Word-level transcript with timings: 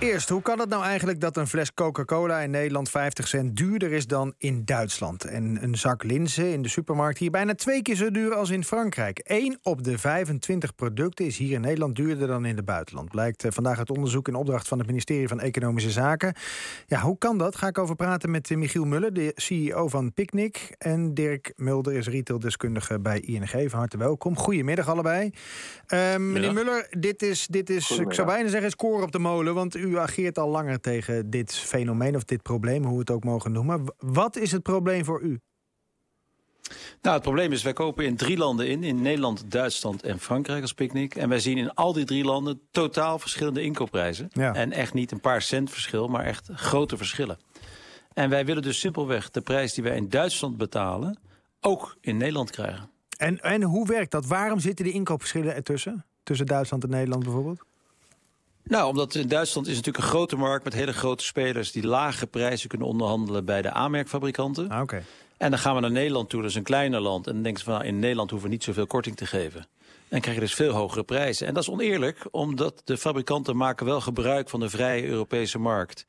Eerst, 0.00 0.28
hoe 0.28 0.42
kan 0.42 0.58
het 0.58 0.68
nou 0.68 0.84
eigenlijk 0.84 1.20
dat 1.20 1.36
een 1.36 1.46
fles 1.46 1.74
Coca-Cola 1.74 2.38
in 2.38 2.50
Nederland 2.50 2.90
50 2.90 3.28
cent 3.28 3.56
duurder 3.56 3.92
is 3.92 4.06
dan 4.06 4.34
in 4.38 4.64
Duitsland? 4.64 5.24
En 5.24 5.62
een 5.62 5.76
zak 5.76 6.02
linzen 6.02 6.52
in 6.52 6.62
de 6.62 6.68
supermarkt 6.68 7.18
hier 7.18 7.30
bijna 7.30 7.54
twee 7.54 7.82
keer 7.82 7.94
zo 7.94 8.10
duur 8.10 8.34
als 8.34 8.50
in 8.50 8.64
Frankrijk. 8.64 9.18
1 9.18 9.58
op 9.62 9.84
de 9.84 9.98
25 9.98 10.74
producten 10.74 11.24
is 11.24 11.36
hier 11.36 11.52
in 11.52 11.60
Nederland 11.60 11.96
duurder 11.96 12.26
dan 12.26 12.44
in 12.44 12.56
het 12.56 12.64
buitenland. 12.64 13.10
Blijkt 13.10 13.44
eh, 13.44 13.50
vandaag 13.50 13.78
uit 13.78 13.90
onderzoek 13.90 14.28
in 14.28 14.34
opdracht 14.34 14.68
van 14.68 14.78
het 14.78 14.86
ministerie 14.86 15.28
van 15.28 15.40
Economische 15.40 15.90
Zaken. 15.90 16.34
Ja, 16.86 17.00
hoe 17.00 17.18
kan 17.18 17.38
dat? 17.38 17.56
Ga 17.56 17.66
ik 17.66 17.78
over 17.78 17.96
praten 17.96 18.30
met 18.30 18.50
eh, 18.50 18.56
Michiel 18.56 18.84
Muller, 18.84 19.12
de 19.12 19.32
CEO 19.34 19.88
van 19.88 20.12
Picnic. 20.12 20.74
En 20.78 21.14
Dirk 21.14 21.52
Mulder 21.56 21.92
is 21.92 22.08
retaildeskundige 22.08 23.00
bij 23.00 23.20
ING. 23.20 23.70
Van 23.70 23.78
harte 23.78 23.98
welkom. 23.98 24.36
Goedemiddag 24.36 24.88
allebei. 24.88 25.30
Uh, 25.88 26.16
meneer 26.16 26.52
Muller, 26.52 26.86
dit 26.90 27.22
is, 27.22 27.46
dit 27.46 27.70
is 27.70 27.90
ik 27.90 28.12
zou 28.12 28.26
bijna 28.26 28.48
zeggen, 28.48 28.70
score 28.70 29.02
op 29.02 29.12
de 29.12 29.18
molen. 29.18 29.54
Want 29.54 29.76
u 29.76 29.89
ageert 29.98 30.38
al 30.38 30.48
langer 30.48 30.80
tegen 30.80 31.30
dit 31.30 31.54
fenomeen 31.54 32.16
of 32.16 32.24
dit 32.24 32.42
probleem, 32.42 32.84
hoe 32.84 32.92
we 32.92 32.98
het 32.98 33.10
ook 33.10 33.24
mogen 33.24 33.52
noemen. 33.52 33.94
Wat 33.98 34.36
is 34.36 34.52
het 34.52 34.62
probleem 34.62 35.04
voor 35.04 35.20
u? 35.20 35.40
Nou, 37.02 37.14
het 37.14 37.22
probleem 37.22 37.52
is, 37.52 37.62
wij 37.62 37.72
kopen 37.72 38.04
in 38.04 38.16
drie 38.16 38.36
landen 38.36 38.68
in. 38.68 38.82
In 38.84 39.02
Nederland, 39.02 39.50
Duitsland 39.50 40.02
en 40.02 40.18
Frankrijk 40.18 40.62
als 40.62 40.72
picknick. 40.72 41.14
En 41.14 41.28
wij 41.28 41.40
zien 41.40 41.58
in 41.58 41.74
al 41.74 41.92
die 41.92 42.04
drie 42.04 42.24
landen 42.24 42.60
totaal 42.70 43.18
verschillende 43.18 43.62
inkoopprijzen. 43.62 44.30
En 44.32 44.72
echt 44.72 44.94
niet 44.94 45.10
een 45.12 45.20
paar 45.20 45.42
cent 45.42 45.70
verschil, 45.70 46.08
maar 46.08 46.24
echt 46.24 46.48
grote 46.52 46.96
verschillen. 46.96 47.38
En 48.12 48.30
wij 48.30 48.44
willen 48.44 48.62
dus 48.62 48.80
simpelweg 48.80 49.30
de 49.30 49.40
prijs 49.40 49.74
die 49.74 49.84
wij 49.84 49.96
in 49.96 50.08
Duitsland 50.08 50.56
betalen... 50.56 51.18
ook 51.60 51.96
in 52.00 52.16
Nederland 52.16 52.50
krijgen. 52.50 52.90
En, 53.16 53.40
en 53.40 53.62
hoe 53.62 53.86
werkt 53.86 54.10
dat? 54.10 54.26
Waarom 54.26 54.60
zitten 54.60 54.84
die 54.84 54.94
inkoopverschillen 54.94 55.54
ertussen? 55.54 56.04
Tussen 56.22 56.46
Duitsland 56.46 56.84
en 56.84 56.90
Nederland 56.90 57.24
bijvoorbeeld? 57.24 57.64
Nou, 58.70 58.88
omdat 58.88 59.14
in 59.14 59.28
Duitsland 59.28 59.66
is 59.66 59.76
natuurlijk 59.76 60.04
een 60.04 60.10
grote 60.10 60.36
markt 60.36 60.64
met 60.64 60.72
hele 60.72 60.92
grote 60.92 61.24
spelers 61.24 61.72
die 61.72 61.86
lage 61.86 62.26
prijzen 62.26 62.68
kunnen 62.68 62.86
onderhandelen 62.86 63.44
bij 63.44 63.62
de 63.62 63.70
aanmerkfabrikanten. 63.70 64.68
Ah, 64.68 64.82
Oké. 64.82 65.02
En 65.36 65.50
dan 65.50 65.58
gaan 65.58 65.74
we 65.74 65.80
naar 65.80 65.90
Nederland 65.90 66.30
toe, 66.30 66.40
dat 66.40 66.50
is 66.50 66.56
een 66.56 66.62
kleiner 66.62 67.00
land. 67.00 67.26
En 67.26 67.32
dan 67.32 67.42
denken 67.42 67.60
ze 67.60 67.66
van 67.66 67.74
nou, 67.74 67.86
in 67.86 67.98
Nederland 67.98 68.30
hoeven 68.30 68.48
we 68.48 68.54
niet 68.54 68.64
zoveel 68.64 68.86
korting 68.86 69.16
te 69.16 69.26
geven. 69.26 69.66
En 70.08 70.20
krijg 70.20 70.36
je 70.36 70.42
dus 70.42 70.54
veel 70.54 70.72
hogere 70.72 71.04
prijzen. 71.04 71.46
En 71.46 71.54
dat 71.54 71.62
is 71.62 71.68
oneerlijk, 71.70 72.28
omdat 72.30 72.82
de 72.84 72.96
fabrikanten 72.96 73.56
maken 73.56 73.86
wel 73.86 74.00
gebruik 74.00 74.48
van 74.48 74.60
de 74.60 74.70
vrije 74.70 75.06
Europese 75.06 75.58
markt. 75.58 76.06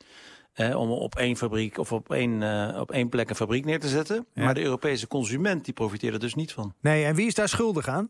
Eh, 0.54 0.80
om 0.80 0.92
op 0.92 1.16
één 1.16 1.38
fabriek 1.38 1.78
of 1.78 1.92
op 1.92 2.12
één, 2.12 2.42
uh, 2.42 2.78
op 2.80 2.92
één 2.92 3.10
plek 3.10 3.30
een 3.30 3.36
fabriek 3.36 3.66
neer 3.66 3.80
te 3.80 3.88
zetten. 3.88 4.26
Maar 4.34 4.54
de 4.54 4.64
Europese 4.64 5.08
consument 5.08 5.66
die 5.66 5.74
profiteert 5.74 6.14
er 6.14 6.20
dus 6.20 6.36
niet 6.36 6.52
van. 6.52 6.74
Nee, 6.82 7.06
en 7.06 7.16
wie 7.16 7.28
is 7.28 7.34
daar 7.34 7.50
schuldig 7.50 7.88
aan? 7.88 8.10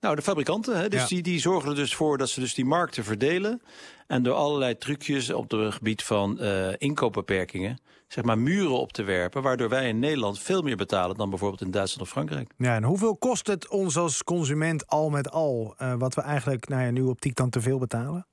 Nou, 0.00 0.16
de 0.16 0.22
fabrikanten. 0.22 0.78
Hè? 0.78 0.88
Dus 0.88 1.08
die, 1.08 1.22
die 1.22 1.40
zorgen 1.40 1.70
er 1.70 1.76
dus 1.76 1.94
voor 1.94 2.18
dat 2.18 2.28
ze 2.28 2.40
dus 2.40 2.54
die 2.54 2.64
markten 2.64 3.04
verdelen. 3.04 3.62
En 4.06 4.22
door 4.22 4.34
allerlei 4.34 4.78
trucjes 4.78 5.30
op 5.30 5.50
het 5.50 5.74
gebied 5.74 6.02
van 6.02 6.38
uh, 6.40 6.68
inkoopbeperkingen... 6.76 7.80
zeg 8.08 8.24
maar 8.24 8.38
muren 8.38 8.78
op 8.78 8.92
te 8.92 9.02
werpen... 9.02 9.42
waardoor 9.42 9.68
wij 9.68 9.88
in 9.88 9.98
Nederland 9.98 10.38
veel 10.38 10.62
meer 10.62 10.76
betalen... 10.76 11.16
dan 11.16 11.30
bijvoorbeeld 11.30 11.60
in 11.60 11.70
Duitsland 11.70 12.02
of 12.02 12.12
Frankrijk. 12.12 12.52
Ja, 12.56 12.74
en 12.74 12.82
hoeveel 12.82 13.16
kost 13.16 13.46
het 13.46 13.68
ons 13.68 13.96
als 13.96 14.24
consument 14.24 14.86
al 14.86 15.10
met 15.10 15.30
al... 15.30 15.74
Uh, 15.82 15.94
wat 15.94 16.14
we 16.14 16.20
eigenlijk 16.20 16.68
nou 16.68 16.82
ja, 16.82 16.90
nu 16.90 17.02
optiek 17.02 17.34
dan 17.34 17.50
te 17.50 17.60
veel 17.60 17.78
betalen? 17.78 18.26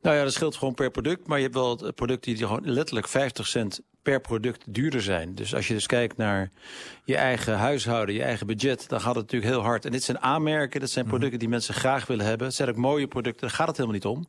Nou 0.00 0.16
ja, 0.16 0.22
dat 0.22 0.32
scheelt 0.32 0.56
gewoon 0.56 0.74
per 0.74 0.90
product. 0.90 1.26
Maar 1.26 1.38
je 1.38 1.44
hebt 1.44 1.56
wel 1.56 1.92
producten 1.92 2.34
die 2.34 2.46
gewoon 2.46 2.70
letterlijk 2.70 3.08
50 3.08 3.46
cent 3.46 3.80
per 4.02 4.20
product 4.20 4.64
duurder 4.66 5.02
zijn. 5.02 5.34
Dus 5.34 5.54
als 5.54 5.68
je 5.68 5.74
dus 5.74 5.86
kijkt 5.86 6.16
naar 6.16 6.50
je 7.04 7.16
eigen 7.16 7.56
huishouden, 7.56 8.14
je 8.14 8.22
eigen 8.22 8.46
budget... 8.46 8.88
dan 8.88 9.00
gaat 9.00 9.14
het 9.14 9.24
natuurlijk 9.24 9.52
heel 9.52 9.62
hard. 9.62 9.84
En 9.84 9.90
dit 9.90 10.02
zijn 10.02 10.20
aanmerken, 10.20 10.80
dat 10.80 10.90
zijn 10.90 11.04
mhm. 11.04 11.14
producten 11.14 11.38
die 11.38 11.48
mensen 11.48 11.74
graag 11.74 12.06
willen 12.06 12.26
hebben. 12.26 12.46
Het 12.46 12.56
zijn 12.56 12.68
ook 12.68 12.76
mooie 12.76 13.06
producten, 13.06 13.40
daar 13.40 13.56
gaat 13.56 13.66
het 13.66 13.76
helemaal 13.76 13.96
niet 13.96 14.06
om. 14.06 14.26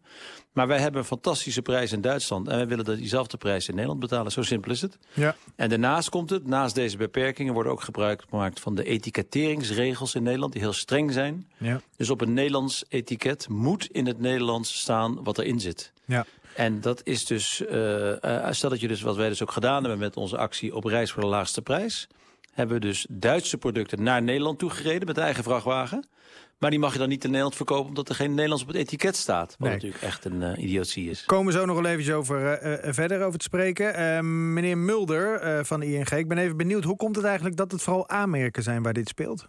Maar 0.54 0.68
wij 0.68 0.80
hebben 0.80 1.02
een 1.02 1.08
fantastische 1.08 1.62
prijs 1.62 1.92
in 1.92 2.02
Duitsland... 2.02 2.48
en 2.48 2.56
wij 2.56 2.68
willen 2.68 2.86
dat 2.86 2.98
diezelfde 2.98 3.38
prijs 3.38 3.68
in 3.68 3.74
Nederland 3.74 4.00
betalen. 4.00 4.32
Zo 4.32 4.42
simpel 4.42 4.72
is 4.72 4.82
het. 4.82 4.98
Ja. 5.14 5.36
En 5.56 5.70
daarnaast 5.70 6.10
komt 6.10 6.30
het, 6.30 6.48
naast 6.48 6.76
deze 6.76 6.98
beperkingen... 6.98 7.54
worden 7.54 7.72
ook 7.72 7.82
gebruik 7.82 8.24
gemaakt 8.30 8.60
van 8.60 8.76
de 8.76 8.84
etiketteringsregels 8.84 10.16
in 10.16 10.24
Nederland... 10.24 10.54
die 10.54 10.62
heel 10.62 10.74
streng 10.74 11.14
zijn. 11.14 11.48
Ja. 11.58 11.82
Dus 11.98 12.10
op 12.10 12.22
een 12.22 12.34
Nederlands 12.34 12.86
etiket 12.90 13.50
moet 13.50 13.88
in 13.92 14.06
het 14.06 14.20
Nederlands 14.20 14.80
staan 14.80 15.24
wat 15.24 15.38
erin 15.38 15.60
zit. 15.60 15.92
Ja. 16.06 16.26
En 16.60 16.82
dat 16.82 17.02
is 17.04 17.26
dus, 17.26 17.62
uh, 17.62 18.48
stel 18.50 18.70
dat 18.70 18.80
je 18.80 18.88
dus 18.88 19.02
wat 19.02 19.16
wij 19.16 19.30
dus 19.30 19.42
ook 19.42 19.52
gedaan 19.52 19.82
hebben 19.82 20.00
met 20.00 20.18
onze 20.18 20.38
actie 20.38 20.76
op 20.76 20.84
reis 20.84 21.12
voor 21.12 21.22
de 21.22 21.28
laagste 21.28 21.62
prijs. 21.62 22.08
Hebben 22.52 22.76
we 22.80 22.86
dus 22.86 23.06
Duitse 23.10 23.58
producten 23.58 24.04
naar 24.04 24.22
Nederland 24.22 24.60
toegereden 24.60 25.08
met 25.08 25.18
eigen 25.18 25.44
vrachtwagen. 25.44 26.08
Maar 26.58 26.70
die 26.70 26.80
mag 26.80 26.94
je 26.94 27.00
dan 27.00 27.10
niet 27.10 27.24
in 27.24 27.30
Nederland 27.30 27.56
verkopen 27.56 27.88
omdat 27.88 28.10
er 28.10 28.16
geen 28.16 28.30
Nederlands 28.30 28.64
op 28.64 28.68
het 28.70 28.78
etiket 28.78 29.16
staat. 29.16 29.56
Wat 29.60 29.70
natuurlijk 29.70 30.04
echt 30.04 30.26
een 30.26 30.42
uh, 30.42 30.64
idiotie 30.64 31.10
is. 31.10 31.26
Komen 31.26 31.54
we 31.54 31.60
zo 31.60 31.66
nog 31.66 31.82
wel 31.82 31.92
even 31.92 32.16
over, 32.16 32.64
uh, 32.86 32.94
verder 32.94 33.24
over 33.24 33.40
te 33.40 33.46
spreken. 33.46 34.00
Uh, 34.00 34.20
meneer 34.54 34.78
Mulder 34.78 35.66
van 35.66 35.82
ING, 35.82 36.10
ik 36.10 36.28
ben 36.28 36.38
even 36.38 36.58
benieuwd. 36.58 36.84
Hoe 36.84 36.96
komt 36.96 37.16
het 37.16 37.26
eigenlijk 37.26 37.56
dat 37.56 37.72
het 37.72 37.82
vooral 37.82 38.10
aanmerken 38.10 38.64
zijn 38.64 38.84
waar 38.84 38.94
dit 38.94 39.08
speelt? 39.08 39.48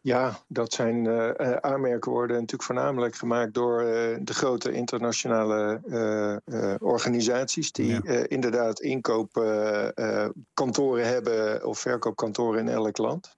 Ja, 0.00 0.38
dat 0.48 0.72
zijn 0.72 1.04
uh, 1.04 1.30
aanmerken 1.60 2.10
worden 2.10 2.36
natuurlijk 2.36 2.62
voornamelijk 2.62 3.16
gemaakt 3.16 3.54
door 3.54 3.82
uh, 3.82 3.88
de 4.20 4.34
grote 4.34 4.72
internationale 4.72 5.80
uh, 5.86 6.36
organisaties 6.78 7.72
die 7.72 8.26
inderdaad 8.28 8.80
inkoopkantoren 8.80 11.06
hebben 11.06 11.64
of 11.64 11.78
verkoopkantoren 11.78 12.60
in 12.60 12.68
elk 12.68 12.98
land. 12.98 13.36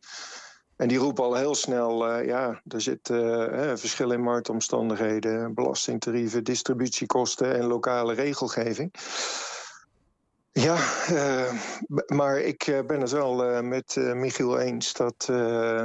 En 0.76 0.88
die 0.88 0.98
roepen 0.98 1.24
al 1.24 1.34
heel 1.34 1.54
snel, 1.54 2.20
ja, 2.20 2.60
er 2.68 2.80
zit 2.80 3.08
verschil 3.74 4.10
in 4.10 4.22
marktomstandigheden, 4.22 5.54
belastingtarieven, 5.54 6.44
distributiekosten 6.44 7.54
en 7.54 7.64
lokale 7.64 8.14
regelgeving. 8.14 8.94
Ja, 10.52 10.76
uh, 11.10 11.52
maar 12.06 12.38
ik 12.38 12.62
eh, 12.62 12.86
ben 12.86 13.00
het 13.00 13.10
wel 13.10 13.50
uh, 13.50 13.60
met 13.60 13.96
Michiel 14.14 14.58
eens 14.58 14.92
dat, 14.92 15.28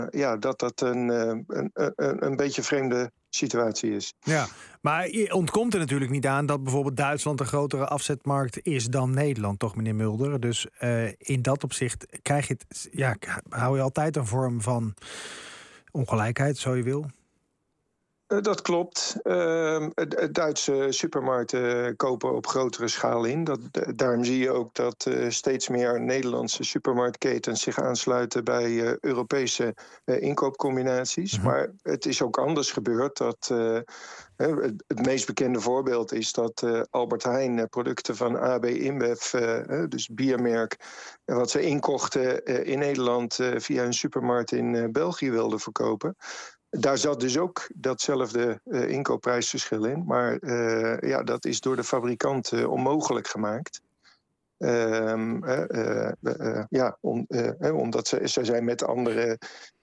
ja, 0.10 0.38
dat 0.38 0.60
dat 0.60 0.82
een, 0.82 1.10
een, 1.10 1.72
een, 1.74 2.26
een 2.26 2.36
beetje 2.36 2.64
vreemde 2.64 3.12
situatie 3.30 3.96
is. 3.96 4.14
Ja, 4.20 4.48
maar 4.82 5.10
je 5.10 5.34
ontkomt 5.34 5.74
er 5.74 5.80
natuurlijk 5.80 6.12
niet 6.12 6.26
aan 6.26 6.46
dat 6.46 6.64
bijvoorbeeld 6.64 6.98
Duitsland 6.98 7.40
een 7.40 7.46
grotere 7.46 7.86
afzetmarkt 7.88 8.60
is 8.66 8.86
dan 8.86 9.14
Nederland, 9.14 9.60
toch, 9.60 9.76
meneer 9.76 9.96
Mulder? 9.96 10.40
Dus 10.40 10.68
in 11.18 11.42
dat 11.42 11.64
opzicht 11.64 12.06
krijg 12.22 12.48
je 12.48 12.58
het, 12.58 12.90
ja, 12.92 13.16
hou 13.50 13.76
je 13.76 13.82
altijd 13.82 14.16
een 14.16 14.28
vorm 14.28 14.62
van 14.62 14.94
ongelijkheid, 15.92 16.58
zo 16.58 16.76
je 16.76 16.84
wil. 16.84 17.06
Eh, 18.28 18.42
dat 18.42 18.62
klopt. 18.62 19.16
Uh, 19.24 19.88
Duitse 20.32 20.88
supermarkten 20.90 21.96
kopen 21.96 22.36
op 22.36 22.48
grotere 22.48 22.88
schaal 22.88 23.24
in. 23.26 23.44
Dat, 23.44 23.60
daarom 23.96 24.24
zie 24.24 24.40
je 24.40 24.52
ook 24.52 24.76
dat 24.76 25.06
uh, 25.08 25.30
steeds 25.30 25.68
meer 25.68 26.02
Nederlandse 26.02 26.64
supermarktketens 26.64 27.62
zich 27.62 27.80
aansluiten 27.80 28.44
bij 28.44 28.70
uh, 28.70 28.98
Europese 29.00 29.76
inkoopcombinaties. 30.06 31.38
Mhm. 31.38 31.46
Maar 31.46 31.72
het 31.82 32.06
is 32.06 32.22
ook 32.22 32.38
anders 32.38 32.72
gebeurd. 32.72 33.18
Dat, 33.18 33.52
het, 34.36 34.74
het, 34.88 35.06
meest 35.06 35.26
bekende 35.26 35.60
voorbeeld 35.60 36.14
is 36.14 36.32
dat 36.32 36.88
Albert 36.90 37.24
Heijn 37.24 37.70
producten 37.70 38.16
van 38.16 38.40
AB 38.40 38.66
InBev, 38.66 39.32
dus 39.90 40.08
biermerk, 40.08 40.78
wat 41.26 41.50
ze 41.50 41.62
inkochten 41.62 42.46
in 42.66 42.80
Nederland 42.80 43.40
via 43.56 43.84
een 43.84 43.94
supermarkt 43.94 44.52
in 44.52 44.92
België 44.92 45.32
wilden 45.32 45.60
verkopen. 45.60 46.16
Daar 46.80 46.98
zat 46.98 47.20
dus 47.20 47.38
ook 47.38 47.68
datzelfde 47.76 48.62
uh, 48.66 48.90
inkoopprijsverschil 48.90 49.86
in. 49.86 50.04
Maar 50.06 50.38
uh, 50.42 51.00
ja, 51.00 51.24
dat 51.24 51.46
is 51.46 51.60
door 51.60 51.76
de 51.76 51.84
fabrikant 51.84 52.52
uh, 52.52 52.72
onmogelijk 52.72 53.28
gemaakt. 53.28 53.82
Ehm, 54.58 55.46
ja, 56.70 56.98
om, 57.02 57.28
omdat 57.74 58.08
ze, 58.08 58.28
ze 58.28 58.46
zijn 58.46 58.66
met 58.66 58.84
andere 58.84 59.38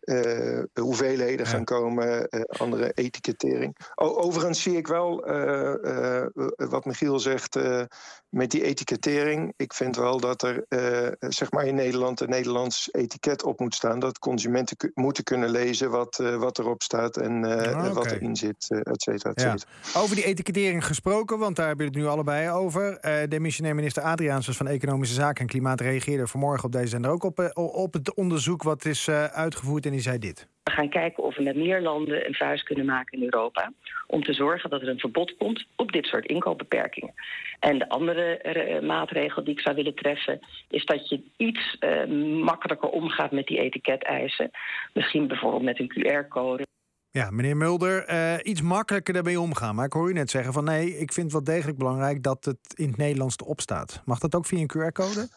uh, 0.05 0.63
hoeveelheden 0.75 1.47
gaan 1.47 1.65
komen, 1.65 2.29
uh, 2.31 2.41
andere 2.43 2.93
etikettering. 2.93 3.77
O, 3.95 4.17
overigens 4.17 4.63
zie 4.63 4.77
ik 4.77 4.87
wel 4.87 5.31
uh, 5.31 6.25
wat 6.57 6.85
Michiel 6.85 7.19
zegt 7.19 7.59
met 8.29 8.51
die 8.51 8.65
etikettering. 8.65 9.53
Ik 9.57 9.73
vind 9.73 9.97
wel 9.97 10.21
dat 10.21 10.43
er 10.43 10.65
zeg 11.19 11.51
maar 11.51 11.67
in 11.67 11.75
Nederland 11.75 12.21
een 12.21 12.29
Nederlands 12.29 12.89
etiket 12.93 13.45
op 13.45 13.61
moet 13.61 13.75
staan. 13.75 13.99
Dat 13.99 14.19
consumenten 14.19 14.93
moeten 14.95 15.25
kunnen 15.25 15.51
lezen 15.51 15.91
wat, 15.91 16.17
wat 16.39 16.59
erop 16.59 16.83
staat 16.83 17.17
en 17.17 17.45
ah, 17.45 17.93
wat 17.93 18.11
erin 18.11 18.37
zit, 18.37 18.67
et 18.69 19.03
cetera, 19.03 19.31
et 19.31 19.41
cetera. 19.41 19.57
Ja. 19.93 20.01
Over 20.01 20.17
die 20.17 20.25
etikettering 20.25 20.87
gesproken, 20.87 21.39
want 21.39 21.57
daar 21.57 21.67
hebben 21.67 21.87
we 21.87 21.93
het 21.93 22.03
nu 22.03 22.09
allebei 22.09 22.51
over. 22.51 22.99
de 23.29 23.41
missionair 23.41 23.75
minister 23.75 24.03
Adriaansens 24.03 24.57
van 24.57 24.67
Economische 24.67 25.15
Zaken 25.15 25.41
en 25.41 25.47
Klimaat 25.47 25.81
reageerde 25.81 26.27
vanmorgen 26.27 26.65
op 26.65 26.73
deze 26.73 26.89
zender 26.89 27.11
ook 27.11 27.25
op, 27.25 27.51
op 27.55 27.93
het 27.93 28.15
onderzoek 28.15 28.63
wat 28.63 28.85
is 28.85 29.09
uitgevoerd 29.09 29.87
en 29.93 29.99
die 29.99 30.07
zei 30.07 30.19
dit. 30.19 30.49
We 30.63 30.71
gaan 30.71 30.89
kijken 30.89 31.23
of 31.23 31.37
we 31.37 31.43
met 31.43 31.57
meer 31.57 31.81
landen 31.81 32.27
een 32.27 32.35
vuist 32.35 32.65
kunnen 32.65 32.85
maken 32.85 33.19
in 33.19 33.25
Europa... 33.25 33.73
om 34.07 34.23
te 34.23 34.33
zorgen 34.33 34.71
dat 34.71 34.83
er 34.83 34.89
een 34.89 34.99
verbod 34.99 35.37
komt 35.37 35.67
op 35.77 35.93
dit 35.93 36.07
soort 36.07 36.27
inkoopbeperkingen. 36.27 37.15
En 37.61 37.79
de 37.79 37.89
andere 37.89 38.27
uh, 38.45 38.89
maatregel 38.89 39.45
die 39.45 39.53
ik 39.53 39.61
zou 39.61 39.77
willen 39.77 39.95
treffen... 39.95 40.41
is 40.69 40.85
dat 40.85 41.09
je 41.09 41.23
iets 41.37 41.77
uh, 41.81 42.43
makkelijker 42.43 42.89
omgaat 42.89 43.31
met 43.31 43.47
die 43.47 43.59
etiketeisen. 43.59 44.51
Misschien 44.93 45.29
bijvoorbeeld 45.29 45.63
met 45.63 45.81
een 45.81 45.93
QR-code. 45.93 46.67
Ja, 47.11 47.31
meneer 47.31 47.57
Mulder, 47.57 48.11
uh, 48.11 48.35
iets 48.43 48.63
makkelijker 48.63 49.15
daarmee 49.15 49.41
omgaan. 49.41 49.75
Maar 49.75 49.87
ik 49.87 49.93
hoor 49.93 50.11
u 50.11 50.13
net 50.13 50.31
zeggen 50.31 50.53
van 50.53 50.65
nee, 50.65 50.99
ik 50.99 51.13
vind 51.13 51.33
het 51.33 51.33
wel 51.33 51.55
degelijk 51.55 51.79
belangrijk 51.79 52.23
dat 52.23 52.45
het 52.45 52.73
in 52.75 52.89
het 52.89 52.97
Nederlands 52.97 53.37
erop 53.37 53.61
staat. 53.61 54.03
Mag 54.05 54.19
dat 54.19 54.35
ook 54.35 54.47
via 54.47 54.59
een 54.59 54.71
QR-code? 54.77 55.29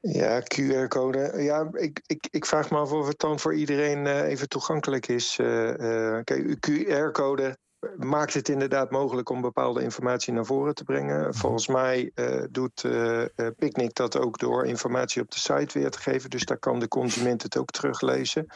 Ja, 0.00 0.42
QR-code. 0.42 1.42
Ja, 1.42 1.68
ik, 1.72 2.00
ik, 2.06 2.28
ik 2.30 2.46
vraag 2.46 2.70
me 2.70 2.78
af 2.78 2.92
of 2.92 3.06
het 3.06 3.18
dan 3.18 3.38
voor 3.38 3.54
iedereen 3.54 4.06
uh, 4.06 4.22
even 4.22 4.48
toegankelijk 4.48 5.08
is. 5.08 5.38
Uh, 5.38 6.18
kijk, 6.24 6.56
QR-code 6.70 7.58
maakt 7.96 8.34
het 8.34 8.48
inderdaad 8.48 8.90
mogelijk 8.90 9.28
om 9.28 9.40
bepaalde 9.40 9.82
informatie 9.82 10.32
naar 10.32 10.44
voren 10.44 10.74
te 10.74 10.84
brengen. 10.84 11.20
Mhm. 11.20 11.32
Volgens 11.32 11.66
mij 11.66 12.10
uh, 12.14 12.44
doet 12.50 12.84
uh, 12.84 13.24
Picnic 13.56 13.94
dat 13.94 14.18
ook 14.18 14.38
door 14.38 14.66
informatie 14.66 15.22
op 15.22 15.30
de 15.30 15.38
site 15.38 15.78
weer 15.78 15.90
te 15.90 15.98
geven. 15.98 16.30
Dus 16.30 16.44
daar 16.44 16.58
kan 16.58 16.78
de 16.78 16.88
consument 16.88 17.42
het 17.42 17.56
ook 17.56 17.70
teruglezen. 17.70 18.46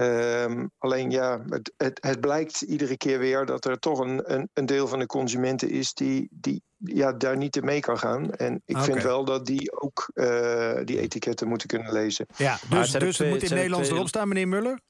Um, 0.00 0.70
alleen 0.78 1.10
ja, 1.10 1.44
het, 1.48 1.72
het, 1.76 1.98
het, 2.00 2.20
blijkt 2.20 2.60
iedere 2.60 2.96
keer 2.96 3.18
weer 3.18 3.46
dat 3.46 3.64
er 3.64 3.78
toch 3.78 3.98
een, 3.98 4.32
een, 4.34 4.48
een, 4.52 4.66
deel 4.66 4.88
van 4.88 4.98
de 4.98 5.06
consumenten 5.06 5.70
is 5.70 5.94
die, 5.94 6.28
die 6.30 6.62
ja, 6.76 7.12
daar 7.12 7.36
niet 7.36 7.56
in 7.56 7.64
mee 7.64 7.80
kan 7.80 7.98
gaan. 7.98 8.32
En 8.32 8.62
ik 8.64 8.78
vind 8.78 9.02
wel 9.02 9.24
dat 9.24 9.46
die 9.46 9.80
ook 9.80 10.10
uh, 10.14 10.78
die 10.84 10.98
etiketten 11.00 11.48
moeten 11.48 11.68
kunnen 11.68 11.92
lezen. 11.92 12.26
Ja, 12.36 12.58
dus, 12.70 12.90
dus 12.90 13.18
het 13.18 13.28
moet 13.28 13.42
in 13.42 13.54
Nederlands 13.54 13.84
twee... 13.86 13.98
erop 13.98 14.08
staan, 14.08 14.28
meneer 14.28 14.48
Muller? 14.48 14.80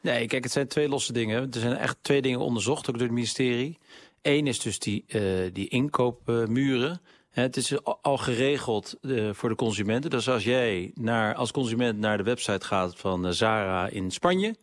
Nee, 0.00 0.26
kijk, 0.26 0.42
het 0.42 0.52
zijn 0.52 0.68
twee 0.68 0.88
losse 0.88 1.12
dingen. 1.12 1.42
Er 1.42 1.60
zijn 1.60 1.76
echt 1.76 1.96
twee 2.00 2.22
dingen 2.22 2.40
onderzocht, 2.40 2.88
ook 2.88 2.94
door 2.94 3.06
het 3.06 3.14
ministerie. 3.14 3.78
Eén 4.22 4.46
is 4.46 4.60
dus 4.60 4.78
die, 4.78 5.04
uh, 5.08 5.50
die 5.52 5.68
inkoopmuren. 5.68 7.00
Het 7.42 7.56
is 7.56 7.84
al 8.02 8.16
geregeld 8.16 8.96
uh, 9.00 9.32
voor 9.32 9.48
de 9.48 9.54
consumenten. 9.54 10.10
Dus 10.10 10.28
als 10.28 10.44
jij 10.44 10.90
naar, 10.94 11.34
als 11.34 11.52
consument 11.52 11.98
naar 11.98 12.16
de 12.16 12.22
website 12.22 12.66
gaat 12.66 12.96
van 12.96 13.26
uh, 13.26 13.32
Zara 13.32 13.88
in 13.88 14.10
Spanje... 14.10 14.56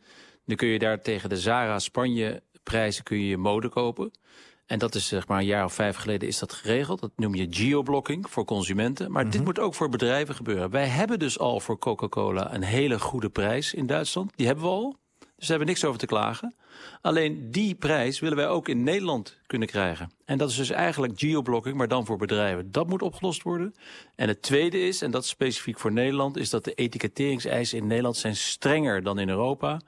dan 0.45 0.55
kun 0.55 0.67
je 0.67 0.79
daar 0.79 1.01
tegen 1.01 1.29
de 1.29 1.37
Zara 1.37 1.79
Spanje 1.79 2.43
prijzen 2.63 3.03
kun 3.03 3.21
je 3.21 3.37
mode 3.37 3.69
kopen. 3.69 4.11
En 4.65 4.79
dat 4.79 4.95
is 4.95 5.07
zeg 5.07 5.27
maar 5.27 5.39
een 5.39 5.45
jaar 5.45 5.65
of 5.65 5.73
vijf 5.73 5.95
geleden 5.95 6.27
is 6.27 6.39
dat 6.39 6.53
geregeld. 6.53 7.01
Dat 7.01 7.11
noem 7.15 7.35
je 7.35 7.47
geoblocking 7.49 8.29
voor 8.29 8.45
consumenten. 8.45 9.11
Maar 9.11 9.23
dit 9.23 9.33
mhm. 9.33 9.43
moet 9.43 9.59
ook 9.59 9.75
voor 9.75 9.89
bedrijven 9.89 10.35
gebeuren. 10.35 10.69
Wij 10.69 10.87
hebben 10.87 11.19
dus 11.19 11.39
al 11.39 11.59
voor 11.59 11.77
Coca-Cola 11.77 12.53
een 12.53 12.63
hele 12.63 12.99
goede 12.99 13.29
prijs 13.29 13.73
in 13.73 13.85
Duitsland. 13.85 14.31
Die 14.35 14.45
hebben 14.45 14.65
we 14.65 14.71
al. 14.71 14.97
Dus 15.43 15.51
daar 15.51 15.61
hebben 15.61 15.75
we 15.75 15.81
niks 15.81 15.93
over 15.93 16.07
te 16.07 16.15
klagen. 16.15 16.55
Alleen 17.01 17.51
die 17.51 17.75
prijs 17.75 18.19
willen 18.19 18.37
wij 18.37 18.47
ook 18.47 18.67
in 18.67 18.83
Nederland 18.83 19.37
kunnen 19.47 19.67
krijgen. 19.67 20.11
En 20.25 20.37
dat 20.37 20.49
is 20.49 20.55
dus 20.55 20.69
eigenlijk 20.69 21.19
geoblocking, 21.19 21.77
maar 21.77 21.87
dan 21.87 22.05
voor 22.05 22.17
bedrijven. 22.17 22.71
Dat 22.71 22.87
moet 22.87 23.01
opgelost 23.01 23.43
worden. 23.43 23.75
En 24.15 24.27
het 24.27 24.41
tweede 24.41 24.79
is, 24.79 25.01
en 25.01 25.11
dat 25.11 25.23
is 25.23 25.29
specifiek 25.29 25.79
voor 25.79 25.91
Nederland... 25.91 26.37
is 26.37 26.49
dat 26.49 26.63
de 26.63 26.73
etiketteringseisen 26.73 27.77
in 27.77 27.87
Nederland 27.87 28.17
zijn 28.17 28.35
strenger 28.35 29.03
dan 29.03 29.19
in 29.19 29.29
Europa. 29.29 29.81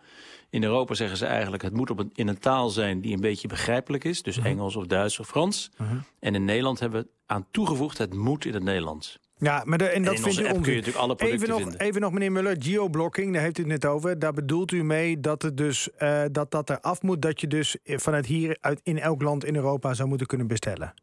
In 0.50 0.64
Europa 0.64 0.94
zeggen 0.94 1.18
ze 1.18 1.26
eigenlijk, 1.26 1.64
het 1.64 1.74
moet 1.74 1.90
op 1.90 2.00
een, 2.00 2.12
in 2.14 2.28
een 2.28 2.40
taal 2.40 2.70
zijn 2.70 3.02
die 3.02 3.14
een 3.14 3.22
beetje 3.22 3.48
begrijpelijk 3.48 4.04
is. 4.04 4.22
Dus 4.22 4.38
mhm. 4.38 4.48
Engels 4.48 4.76
of 4.76 4.86
Duits 4.86 5.20
of 5.20 5.28
Frans. 5.28 5.72
Mhm. 5.78 5.98
En 6.20 6.36
in 6.36 6.46
Nederland 6.46 6.80
hebben 6.80 7.02
we 7.02 7.08
aan 7.26 7.48
toegevoegd, 7.52 7.98
het 7.98 8.14
moet 8.14 8.46
in 8.46 8.54
het 8.54 8.64
Nederlands. 8.64 9.20
Ja, 9.38 9.62
maar 9.66 9.78
de, 9.78 9.86
en 9.86 10.04
dat 10.04 10.20
vind 10.20 10.36
je 10.36 10.54
onzin. 10.54 10.84
even 11.18 11.50
nog, 11.50 11.78
even 11.78 12.02
nog, 12.02 12.12
meneer 12.12 12.32
Muller, 12.32 12.56
geoblocking, 12.60 13.34
daar 13.34 13.42
heeft 13.42 13.58
u 13.58 13.62
het 13.62 13.72
net 13.72 13.86
over. 13.86 14.20
Daar 14.20 14.34
bedoelt 14.34 14.72
u 14.72 14.84
mee 14.84 15.20
dat 15.20 15.42
het 15.42 15.58
dus 15.58 15.90
uh, 16.00 16.22
dat 16.32 16.52
dat 16.52 16.70
eraf 16.70 17.02
moet, 17.02 17.22
dat 17.22 17.42
je 17.42 17.48
dus 17.48 17.78
vanuit 17.86 18.26
hier 18.26 18.58
uit 18.62 18.80
in 18.84 19.00
elk 19.00 19.22
land 19.22 19.46
in 19.46 19.56
Europa 19.56 19.94
zou 19.94 20.10
moeten 20.10 20.28
kunnen 20.28 20.48
bestellen. 20.48 20.94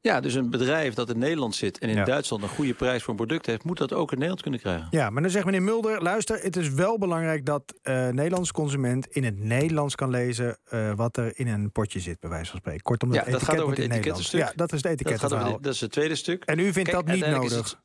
Ja, 0.00 0.20
dus 0.20 0.34
een 0.34 0.50
bedrijf 0.50 0.94
dat 0.94 1.10
in 1.10 1.18
Nederland 1.18 1.54
zit 1.54 1.78
en 1.78 1.88
in 1.88 2.04
Duitsland 2.04 2.42
een 2.42 2.48
goede 2.48 2.74
prijs 2.74 3.02
voor 3.02 3.10
een 3.10 3.26
product 3.26 3.46
heeft, 3.46 3.64
moet 3.64 3.78
dat 3.78 3.92
ook 3.92 4.08
in 4.08 4.14
Nederland 4.14 4.42
kunnen 4.42 4.60
krijgen. 4.60 4.86
Ja, 4.90 5.10
maar 5.10 5.22
dan 5.22 5.30
zegt 5.30 5.44
meneer 5.44 5.62
Mulder, 5.62 6.02
luister, 6.02 6.38
het 6.42 6.56
is 6.56 6.70
wel 6.70 6.98
belangrijk 6.98 7.46
dat 7.46 7.62
uh, 7.82 8.08
Nederlandse 8.08 8.52
consument 8.52 9.06
in 9.06 9.24
het 9.24 9.38
Nederlands 9.38 9.94
kan 9.94 10.10
lezen 10.10 10.58
uh, 10.72 10.94
wat 10.94 11.16
er 11.16 11.38
in 11.38 11.48
een 11.48 11.72
potje 11.72 12.00
zit, 12.00 12.20
bij 12.20 12.30
wijze 12.30 12.50
van 12.50 12.58
spreken. 12.58 12.82
Kortom, 12.82 13.12
ja, 13.12 13.24
dat 13.24 13.42
gaat 13.42 13.60
over 13.60 13.76
het 13.76 13.92
etikettenstuk. 13.92 14.40
Ja, 14.40 14.52
dat 14.56 14.72
is 14.72 14.82
het 14.82 14.92
etiket. 14.92 15.20
Dat, 15.20 15.62
dat, 15.62 15.74
is 15.74 15.80
het 15.80 15.92
tweede 15.92 16.14
stuk. 16.14 16.44
En 16.44 16.58
u 16.58 16.72
vindt 16.72 16.90
dat 16.90 17.06
niet 17.06 17.26
nodig? 17.26 17.80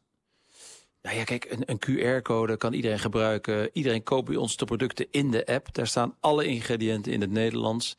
Nou 1.01 1.17
ja, 1.17 1.23
kijk, 1.23 1.45
een, 1.49 1.63
een 1.65 1.79
QR-code 2.19 2.57
kan 2.57 2.73
iedereen 2.73 2.99
gebruiken. 2.99 3.69
Iedereen 3.73 4.03
koopt 4.03 4.27
bij 4.27 4.35
ons 4.35 4.57
de 4.57 4.65
producten 4.65 5.07
in 5.11 5.31
de 5.31 5.45
app. 5.45 5.73
Daar 5.73 5.87
staan 5.87 6.15
alle 6.19 6.45
ingrediënten 6.45 7.11
in 7.11 7.21
het 7.21 7.31
Nederlands. 7.31 7.95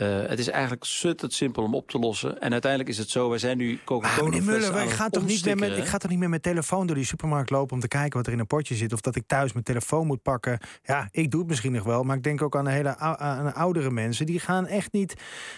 Uh, 0.00 0.26
het 0.26 0.38
is 0.38 0.48
eigenlijk 0.48 0.84
het 1.00 1.32
simpel 1.34 1.62
om 1.62 1.74
op 1.74 1.90
te 1.90 1.98
lossen. 1.98 2.40
En 2.40 2.52
uiteindelijk 2.52 2.90
is 2.90 2.98
het 2.98 3.10
zo, 3.10 3.28
wij 3.28 3.38
zijn 3.38 3.56
nu 3.56 3.78
Coca-Cola 3.84 4.36
ah, 4.36 4.44
Muller, 4.44 4.72
wij 4.72 4.88
gaan 4.88 5.10
toch 5.10 5.26
niet 5.26 5.54
met, 5.54 5.76
ik 5.76 5.84
ga 5.84 5.98
toch 5.98 6.10
niet 6.10 6.18
met 6.18 6.28
mijn 6.28 6.40
telefoon 6.40 6.86
door 6.86 6.96
die 6.96 7.04
supermarkt 7.04 7.50
lopen... 7.50 7.74
om 7.74 7.80
te 7.80 7.88
kijken 7.88 8.16
wat 8.16 8.26
er 8.26 8.32
in 8.32 8.38
een 8.38 8.46
potje 8.46 8.74
zit. 8.74 8.92
Of 8.92 9.00
dat 9.00 9.16
ik 9.16 9.22
thuis 9.26 9.52
mijn 9.52 9.64
telefoon 9.64 10.06
moet 10.06 10.22
pakken. 10.22 10.58
Ja, 10.82 11.08
ik 11.10 11.30
doe 11.30 11.40
het 11.40 11.48
misschien 11.48 11.72
nog 11.72 11.84
wel. 11.84 12.02
Maar 12.02 12.16
ik 12.16 12.22
denk 12.22 12.42
ook 12.42 12.56
aan, 12.56 12.64
de 12.64 12.70
hele, 12.70 12.96
aan 12.96 13.54
oudere 13.54 13.90
mensen. 13.90 14.26
Die 14.26 14.40
gaan 14.40 14.66
echt 14.66 14.92
niet 14.92 15.14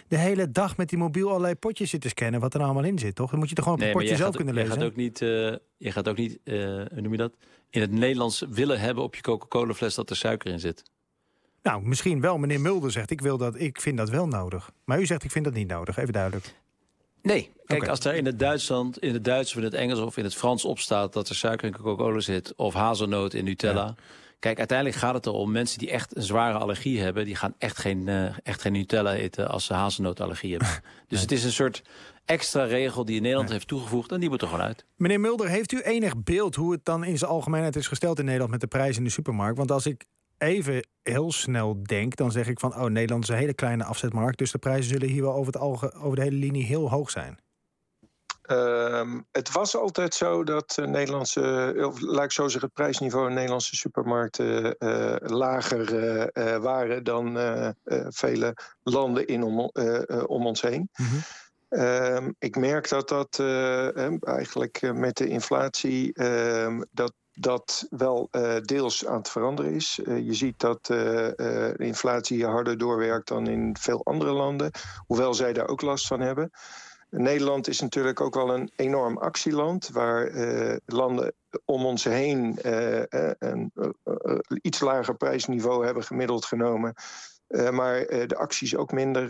de 0.08 0.18
hele 0.18 0.50
dag 0.50 0.76
met 0.76 0.88
die 0.88 0.98
mobiel 0.98 1.28
allerlei 1.28 1.54
potjes 1.54 1.90
zitten 1.90 2.10
scannen... 2.10 2.40
wat 2.40 2.52
er 2.52 2.58
nou 2.58 2.72
allemaal 2.72 2.90
in 2.90 2.98
zit, 2.98 3.14
toch? 3.14 3.30
Dan 3.30 3.38
moet 3.38 3.48
je 3.48 3.54
toch 3.54 3.64
gewoon 3.64 3.78
op 3.78 3.84
nee, 3.84 3.94
potje 3.94 4.16
zelf 4.16 4.36
kunnen 4.36 4.54
lezen. 4.54 4.70
Je 4.70 4.76
gaat 4.76 4.86
ook 4.86 4.96
niet, 4.96 5.20
uh, 5.20 5.28
je 5.76 5.92
gaat 5.92 6.08
ook 6.08 6.16
niet 6.16 6.38
uh, 6.44 6.64
hoe 6.64 7.00
noem 7.00 7.12
je 7.12 7.18
dat... 7.18 7.32
in 7.70 7.80
het 7.80 7.90
Nederlands 7.90 8.44
willen 8.48 8.80
hebben 8.80 9.04
op 9.04 9.14
je 9.14 9.20
Coca-Cola 9.20 9.74
fles 9.74 9.94
dat 9.94 10.10
er 10.10 10.16
suiker 10.16 10.52
in 10.52 10.60
zit. 10.60 10.82
Nou, 11.64 11.82
misschien 11.82 12.20
wel. 12.20 12.38
Meneer 12.38 12.60
Mulder 12.60 12.90
zegt, 12.90 13.10
ik, 13.10 13.20
wil 13.20 13.38
dat, 13.38 13.60
ik 13.60 13.80
vind 13.80 13.96
dat 13.96 14.10
wel 14.10 14.26
nodig. 14.26 14.70
Maar 14.84 15.00
u 15.00 15.06
zegt, 15.06 15.24
ik 15.24 15.30
vind 15.30 15.44
dat 15.44 15.54
niet 15.54 15.68
nodig. 15.68 15.96
Even 15.96 16.12
duidelijk. 16.12 16.54
Nee, 17.22 17.50
kijk, 17.66 17.88
als 17.88 18.04
er 18.04 18.14
in 18.14 18.26
het 18.26 18.38
Duitsland, 18.38 18.98
in 18.98 19.12
het 19.12 19.24
Duits 19.24 19.50
of 19.50 19.58
in 19.58 19.64
het 19.64 19.74
Engels 19.74 19.98
of 19.98 20.16
in 20.16 20.24
het 20.24 20.34
Frans 20.34 20.64
op 20.64 20.78
staat 20.78 21.12
dat 21.12 21.28
er 21.28 21.34
suiker 21.34 21.66
in 21.66 21.72
Coca-Cola 21.72 22.20
zit 22.20 22.54
of 22.54 22.74
hazelnoot 22.74 23.34
in 23.34 23.44
Nutella. 23.44 23.94
Kijk, 24.38 24.58
uiteindelijk 24.58 24.98
gaat 24.98 25.14
het 25.14 25.26
erom 25.26 25.52
mensen 25.52 25.78
die 25.78 25.90
echt 25.90 26.16
een 26.16 26.22
zware 26.22 26.58
allergie 26.58 27.00
hebben, 27.00 27.24
die 27.24 27.34
gaan 27.34 27.54
echt 27.58 27.78
geen, 27.78 28.06
uh, 28.06 28.38
echt 28.42 28.60
geen 28.60 28.72
Nutella 28.72 29.14
eten 29.14 29.48
als 29.48 29.64
ze 29.64 29.74
hazelnootallergie 29.74 30.50
hebben. 30.50 30.68
dus 31.08 31.20
het 31.20 31.32
is 31.32 31.44
een 31.44 31.52
soort 31.52 31.82
extra 32.24 32.64
regel 32.64 33.04
die 33.04 33.16
in 33.16 33.22
Nederland 33.22 33.50
heeft 33.50 33.68
toegevoegd 33.68 34.12
en 34.12 34.20
die 34.20 34.28
moet 34.28 34.42
er 34.42 34.48
gewoon 34.48 34.64
uit. 34.64 34.84
Meneer 34.96 35.20
Mulder, 35.20 35.48
heeft 35.48 35.72
u 35.72 35.80
enig 35.80 36.22
beeld 36.22 36.54
hoe 36.54 36.72
het 36.72 36.84
dan 36.84 37.04
in 37.04 37.18
zijn 37.18 37.30
algemeenheid 37.30 37.76
is 37.76 37.86
gesteld 37.86 38.18
in 38.18 38.24
Nederland 38.24 38.50
met 38.50 38.60
de 38.60 38.66
prijs 38.66 38.96
in 38.96 39.04
de 39.04 39.10
supermarkt? 39.10 39.56
Want 39.56 39.70
als 39.70 39.86
ik 39.86 40.04
even 40.38 40.86
heel 41.02 41.32
snel 41.32 41.82
denk, 41.82 42.16
dan 42.16 42.32
zeg 42.32 42.48
ik 42.48 42.60
van... 42.60 42.74
oh, 42.74 42.84
Nederland 42.84 43.22
is 43.22 43.28
een 43.28 43.36
hele 43.36 43.54
kleine 43.54 43.84
afzetmarkt... 43.84 44.38
dus 44.38 44.50
de 44.50 44.58
prijzen 44.58 44.84
zullen 44.84 45.08
hier 45.08 45.22
wel 45.22 45.34
over, 45.34 45.52
het 45.52 45.62
alge, 45.62 45.92
over 45.92 46.16
de 46.16 46.22
hele 46.22 46.36
linie 46.36 46.64
heel 46.64 46.90
hoog 46.90 47.10
zijn. 47.10 47.38
Uh, 48.46 49.12
het 49.32 49.52
was 49.52 49.76
altijd 49.76 50.14
zo 50.14 50.44
dat 50.44 50.76
uh, 50.80 50.86
Nederlandse, 50.86 51.74
of 51.86 52.00
laat 52.00 52.24
ik 52.24 52.32
zo 52.32 52.42
zeggen, 52.42 52.60
het 52.60 52.72
prijsniveau 52.72 53.28
in 53.28 53.34
Nederlandse 53.34 53.76
supermarkten 53.76 54.76
uh, 54.78 55.14
lager 55.18 55.94
uh, 56.34 56.56
waren 56.56 57.04
dan 57.04 57.38
vele 58.08 58.56
landen 58.82 59.26
in 59.26 59.42
om, 59.42 59.70
om 60.26 60.46
ons 60.46 60.62
heen. 60.62 60.90
Mm 60.96 61.06
-hmm. 61.06 62.34
ik 62.38 62.56
merk 62.56 62.88
dat 62.88 63.08
dat 63.08 63.40
eigenlijk 64.20 64.92
met 64.94 65.16
de 65.16 65.28
inflatie 65.28 66.12
ehm, 66.12 66.82
dat 66.90 67.12
dat 67.34 67.86
wel 67.90 68.28
uh, 68.30 68.56
deels 68.60 69.06
aan 69.06 69.16
het 69.16 69.28
veranderen 69.28 69.72
is. 69.72 70.00
Uh, 70.04 70.18
je 70.18 70.34
ziet 70.34 70.60
dat 70.60 70.88
uh, 70.90 70.98
de 71.36 71.74
inflatie 71.78 72.36
hier 72.36 72.48
harder 72.48 72.78
doorwerkt 72.78 73.28
dan 73.28 73.46
in 73.46 73.76
veel 73.80 74.04
andere 74.04 74.32
landen, 74.32 74.70
hoewel 75.06 75.34
zij 75.34 75.52
daar 75.52 75.68
ook 75.68 75.82
last 75.82 76.06
van 76.06 76.20
hebben. 76.20 76.50
Nederland 77.10 77.68
is 77.68 77.80
natuurlijk 77.80 78.20
ook 78.20 78.34
wel 78.34 78.54
een 78.54 78.70
enorm 78.76 79.18
actieland, 79.18 79.88
waar 79.88 80.30
landen 80.86 81.34
om 81.64 81.84
ons 81.84 82.04
heen 82.04 82.58
een 83.38 83.72
iets 84.62 84.80
lager 84.80 85.16
prijsniveau 85.16 85.84
hebben 85.84 86.02
gemiddeld 86.02 86.44
genomen. 86.44 86.94
maar 87.70 88.06
de 88.06 88.36
acties 88.36 88.76
ook 88.76 88.92
minder 88.92 89.28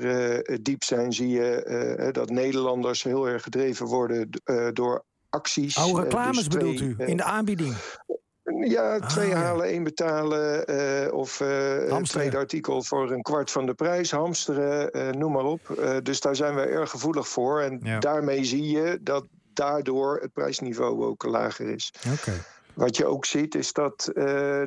diep 0.62 0.84
zijn, 0.84 1.12
zie 1.12 1.28
je 1.28 2.08
dat 2.12 2.30
Nederlanders 2.30 3.02
heel 3.02 3.28
erg 3.28 3.42
gedreven 3.42 3.86
worden 3.86 4.30
door 4.72 5.04
acties. 5.34 5.76
Oh, 5.76 6.00
reclames 6.00 6.36
dus 6.36 6.48
bedoelt 6.48 6.80
u, 6.80 6.94
in 6.98 7.16
de 7.16 7.22
aanbieding? 7.22 7.74
Ja, 8.64 8.96
ah, 8.96 9.08
twee 9.08 9.34
halen, 9.34 9.66
één 9.66 9.82
betalen. 9.82 10.70
Uh, 10.70 11.12
of 11.12 11.40
uh, 11.40 11.88
een 11.88 12.04
tweede 12.04 12.36
artikel 12.36 12.82
voor 12.82 13.10
een 13.10 13.22
kwart 13.22 13.50
van 13.50 13.66
de 13.66 13.74
prijs. 13.74 14.10
Hamsteren, 14.10 14.96
uh, 14.96 15.10
noem 15.10 15.32
maar 15.32 15.44
op. 15.44 15.60
dus 16.02 16.20
daar 16.20 16.36
zijn 16.36 16.54
we 16.54 16.60
erg 16.60 16.90
gevoelig 16.90 17.28
voor. 17.28 17.60
En 17.60 18.00
daarmee 18.00 18.44
zie 18.44 18.70
je 18.70 18.98
dat 19.02 19.26
daardoor 19.52 20.18
het 20.20 20.32
prijsniveau 20.32 21.04
ook 21.04 21.24
lager 21.24 21.68
is. 21.68 21.94
Okay. 22.20 22.40
Wat 22.74 22.96
je 22.96 23.06
ook 23.06 23.24
ziet 23.24 23.54
is 23.54 23.72
dat 23.72 24.12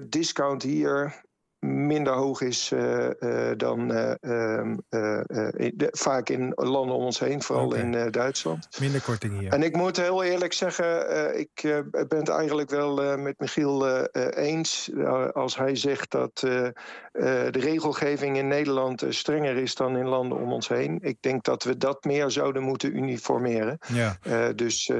discount 0.09 0.63
hier 0.63 1.21
minder 1.59 2.13
hoog 2.13 2.41
is 2.41 2.71
uh, 2.73 3.09
uh, 3.19 3.51
dan 3.57 3.91
uh, 3.91 4.11
de, 4.19 5.87
vaak 5.91 6.29
in 6.29 6.51
landen 6.55 6.95
om 6.95 7.03
ons 7.03 7.19
heen, 7.19 7.41
vooral 7.41 7.65
okay. 7.65 7.79
in 7.79 8.11
Duitsland. 8.11 8.67
Minder 8.79 9.01
korting 9.01 9.39
hier. 9.39 9.51
En 9.51 9.63
ik 9.63 9.75
moet 9.75 9.97
heel 9.97 10.23
eerlijk 10.23 10.53
zeggen, 10.53 11.39
ik 11.39 11.49
ben 11.91 12.17
het 12.17 12.29
eigenlijk 12.29 12.69
wel 12.69 13.17
met 13.17 13.39
Michiel 13.39 14.05
eens 14.29 14.91
als 15.33 15.57
hij 15.57 15.75
zegt 15.75 16.11
dat 16.11 16.39
de 16.39 17.49
regelgeving 17.51 18.37
in 18.37 18.47
Nederland 18.47 19.03
strenger 19.09 19.55
is 19.57 19.75
dan 19.75 19.97
in 19.97 20.07
landen 20.07 20.37
om 20.37 20.51
ons 20.51 20.67
heen. 20.67 20.99
Ik 21.01 21.17
denk 21.19 21.43
dat 21.43 21.63
we 21.63 21.77
dat 21.77 22.03
meer 22.03 22.31
zouden 22.31 22.63
moeten 22.63 22.95
uniformeren. 22.95 23.77
Ja. 23.87 24.17
dus 24.55 24.91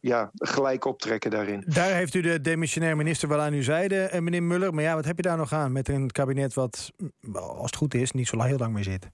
ja, 0.00 0.30
gelijk 0.34 0.84
optrekken 0.84 1.30
daarin. 1.30 1.64
Daar 1.66 1.94
heeft 1.94 2.14
u 2.14 2.20
de 2.20 2.40
demissionair 2.40 2.96
minister 2.96 3.28
wel 3.28 3.40
aan 3.40 3.52
uw 3.52 3.62
zijde, 3.62 4.10
meneer 4.20 4.42
Muller. 4.42 4.74
Maar 4.74 4.84
ja, 4.84 4.94
wat 4.94 5.04
heb 5.04 5.16
je 5.16 5.22
daar 5.22 5.36
nog 5.36 5.52
aan? 5.52 5.72
Met 5.74 5.88
een 5.88 6.10
kabinet 6.10 6.54
wat, 6.54 6.92
mm, 6.96 7.36
als 7.36 7.70
het 7.70 7.76
goed 7.76 7.94
is, 7.94 8.10
niet 8.10 8.28
zo 8.28 8.40
heel 8.40 8.58
lang 8.58 8.72
meer 8.72 8.84
zit. 8.84 9.10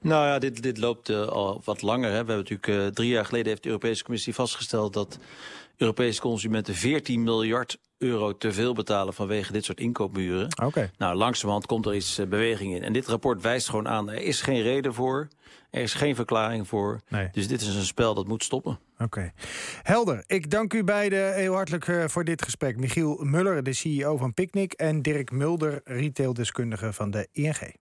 Nou 0.00 0.26
ja, 0.26 0.38
dit, 0.38 0.62
dit 0.62 0.78
loopt 0.78 1.08
uh, 1.08 1.26
al 1.26 1.60
wat 1.64 1.82
langer. 1.82 2.10
Hè. 2.10 2.10
We 2.10 2.16
hebben 2.16 2.36
natuurlijk 2.36 2.68
uh, 2.68 2.86
drie 2.86 3.08
jaar 3.08 3.24
geleden 3.24 3.48
heeft 3.48 3.62
de 3.62 3.68
Europese 3.68 4.04
Commissie 4.04 4.34
vastgesteld 4.34 4.92
dat 4.92 5.18
Europese 5.76 6.20
consumenten 6.20 6.74
14 6.74 7.22
miljard 7.22 7.78
euro 7.98 8.36
te 8.36 8.52
veel 8.52 8.74
betalen 8.74 9.14
vanwege 9.14 9.52
dit 9.52 9.64
soort 9.64 9.80
inkoopmuren. 9.80 10.44
Oké. 10.44 10.64
Okay. 10.64 10.90
Nou, 10.98 11.16
langzamerhand 11.16 11.66
komt 11.66 11.86
er 11.86 11.94
iets 11.94 12.18
uh, 12.18 12.26
beweging 12.26 12.74
in. 12.74 12.82
En 12.82 12.92
dit 12.92 13.06
rapport 13.06 13.42
wijst 13.42 13.68
gewoon 13.68 13.88
aan, 13.88 14.10
er 14.10 14.22
is 14.22 14.40
geen 14.40 14.62
reden 14.62 14.94
voor. 14.94 15.28
Er 15.70 15.82
is 15.82 15.94
geen 15.94 16.14
verklaring 16.14 16.68
voor. 16.68 17.00
Nee. 17.08 17.28
Dus 17.32 17.48
dit 17.48 17.60
is 17.60 17.74
een 17.74 17.84
spel 17.84 18.14
dat 18.14 18.26
moet 18.26 18.44
stoppen. 18.44 18.78
Oké. 18.94 19.04
Okay. 19.04 19.32
Helder. 19.82 20.24
Ik 20.26 20.50
dank 20.50 20.74
u 20.74 20.84
beiden 20.84 21.34
heel 21.34 21.54
hartelijk 21.54 21.86
uh, 21.86 22.04
voor 22.06 22.24
dit 22.24 22.42
gesprek. 22.42 22.76
Michiel 22.76 23.18
Muller, 23.22 23.62
de 23.62 23.72
CEO 23.72 24.16
van 24.16 24.34
Picnic... 24.34 24.72
en 24.72 25.02
Dirk 25.02 25.30
Mulder, 25.30 25.80
retaildeskundige 25.84 26.92
van 26.92 27.10
de 27.10 27.28
ING. 27.32 27.74